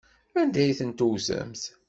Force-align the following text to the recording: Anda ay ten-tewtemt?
Anda 0.39 0.59
ay 0.63 0.73
ten-tewtemt? 0.79 1.61